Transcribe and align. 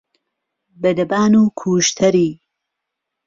بە 0.81 0.89
دەبان 0.97 1.33
و 1.37 1.43
کوژتەری 1.59 2.31